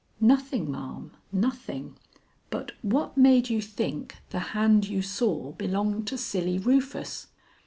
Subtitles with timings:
[0.19, 1.95] "Nothing, ma'am, nothing.
[2.49, 7.27] But what made you think the hand you saw belonged to Silly Rufus?"